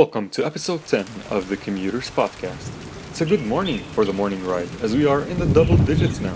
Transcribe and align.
Welcome 0.00 0.30
to 0.30 0.46
episode 0.46 0.86
10 0.86 1.04
of 1.28 1.50
the 1.50 1.58
Commuters 1.58 2.10
Podcast. 2.10 2.72
It's 3.10 3.20
a 3.20 3.26
good 3.26 3.44
morning 3.44 3.80
for 3.92 4.06
the 4.06 4.14
morning 4.14 4.42
ride 4.46 4.70
as 4.80 4.96
we 4.96 5.04
are 5.04 5.20
in 5.24 5.38
the 5.38 5.44
double 5.44 5.76
digits 5.76 6.20
now. 6.20 6.34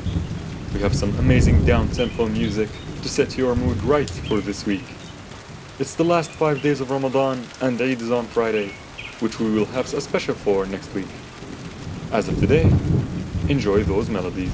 We 0.74 0.80
have 0.80 0.94
some 0.94 1.18
amazing 1.18 1.64
down 1.64 1.88
tempo 1.88 2.26
music 2.26 2.68
to 3.00 3.08
set 3.08 3.38
your 3.38 3.56
mood 3.56 3.82
right 3.82 4.10
for 4.28 4.42
this 4.42 4.66
week. 4.66 4.84
It's 5.78 5.94
the 5.94 6.04
last 6.04 6.30
five 6.30 6.60
days 6.60 6.82
of 6.82 6.90
Ramadan 6.90 7.42
and 7.62 7.80
Eid 7.80 8.02
is 8.02 8.10
on 8.10 8.26
Friday, 8.26 8.68
which 9.20 9.40
we 9.40 9.50
will 9.50 9.64
have 9.72 9.90
a 9.94 10.00
special 10.02 10.34
for 10.34 10.66
next 10.66 10.92
week. 10.92 11.08
As 12.12 12.28
of 12.28 12.38
today, 12.38 12.70
enjoy 13.48 13.82
those 13.82 14.10
melodies. 14.10 14.52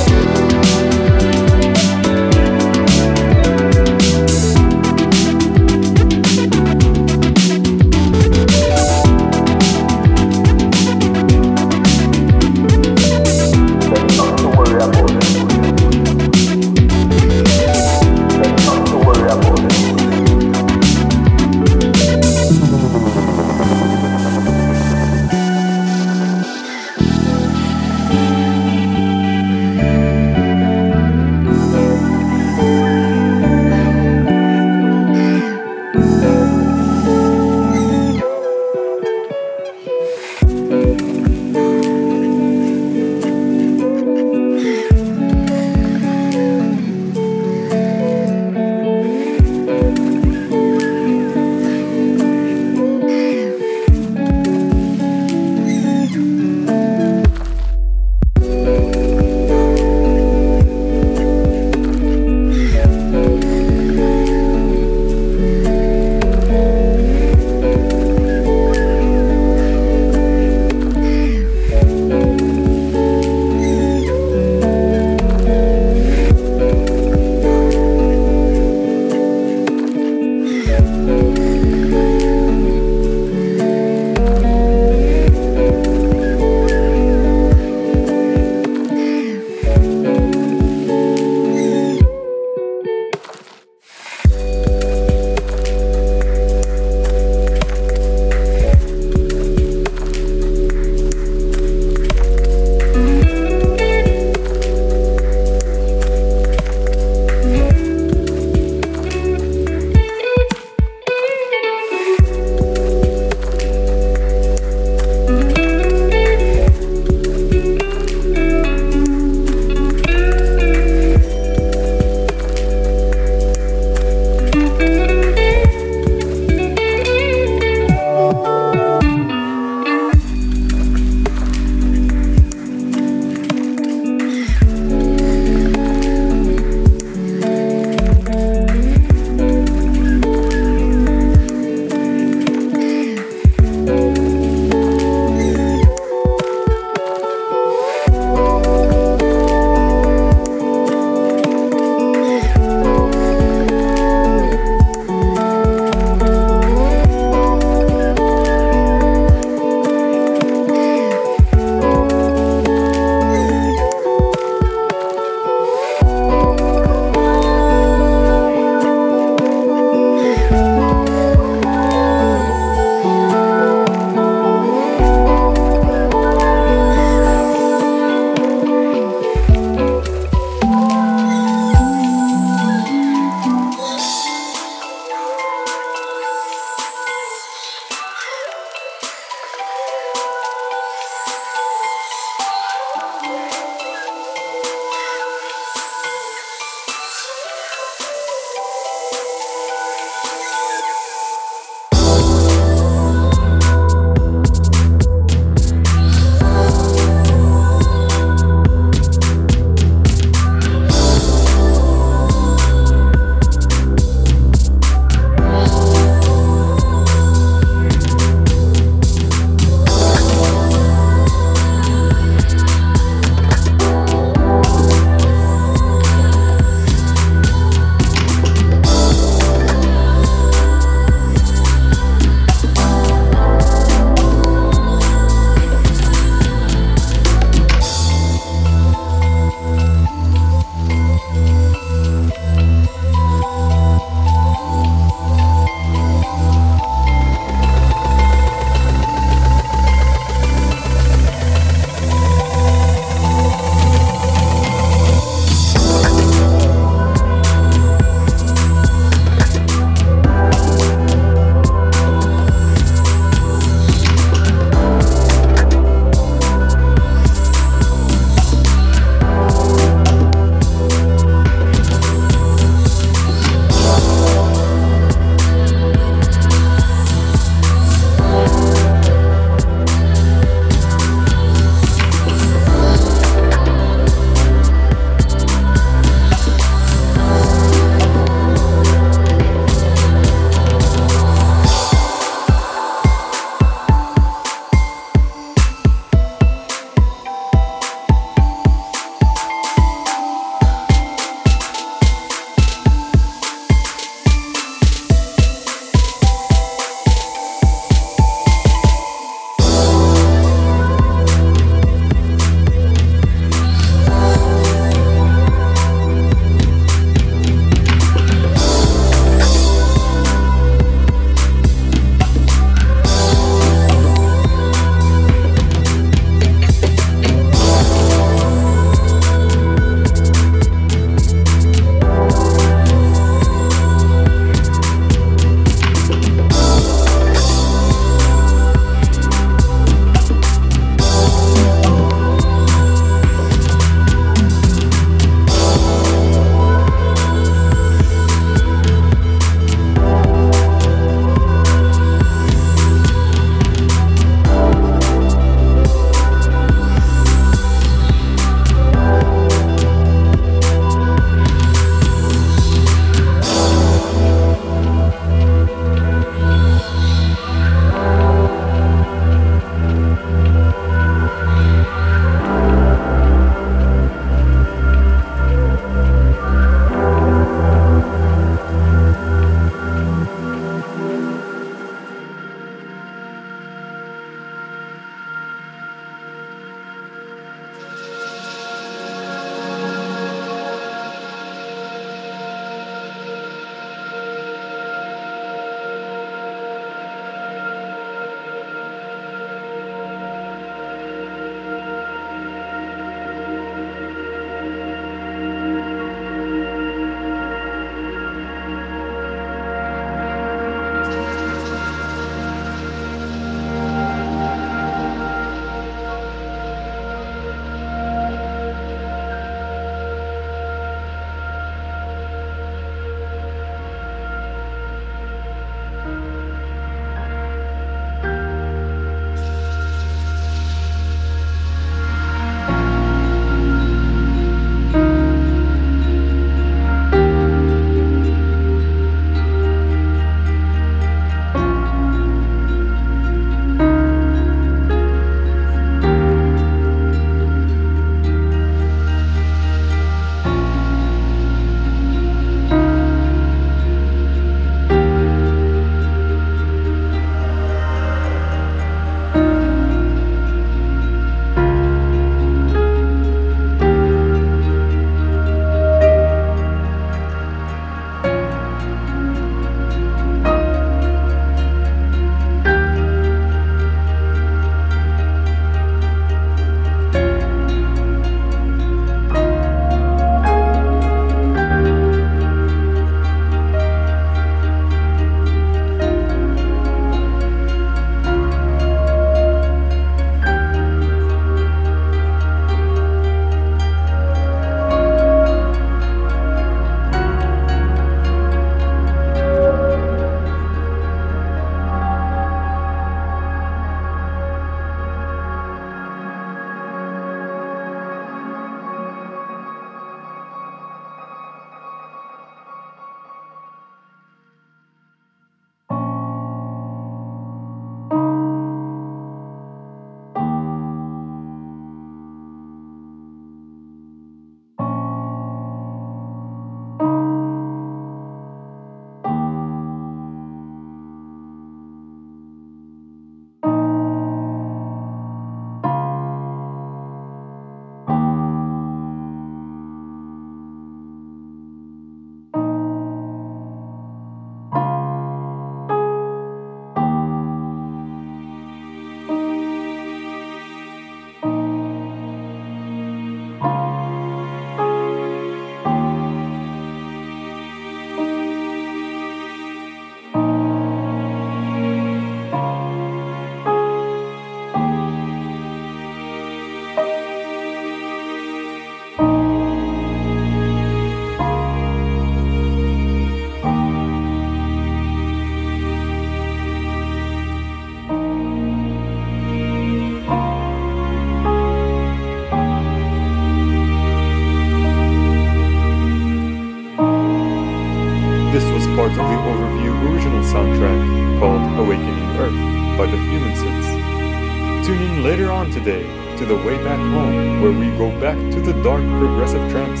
To 598.56 598.62
the 598.62 598.82
dark 598.82 599.02
progressive 599.20 599.60
trance. 599.70 600.00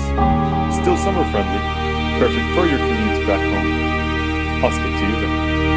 Still 0.80 0.96
summer 0.96 1.24
friendly, 1.30 1.60
perfect 2.18 2.48
for 2.56 2.64
your 2.64 2.78
commute 2.78 3.26
back 3.26 3.42
home. 3.52 4.64
I'll 4.64 4.72
speak 4.72 4.94
to 4.96 5.06
you 5.06 5.20
then. 5.20 5.75